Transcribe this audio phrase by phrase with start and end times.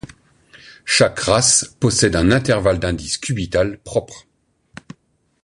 [0.83, 4.25] Chaque race possède un intervalle d'indice cubital propre.